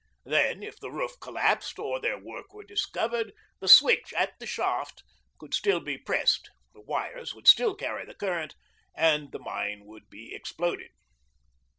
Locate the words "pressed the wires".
5.99-7.35